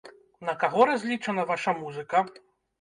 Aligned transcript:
На 0.47 0.55
каго 0.63 0.87
разлічана 0.91 1.47
ваша 1.53 1.79
музыка? 1.85 2.27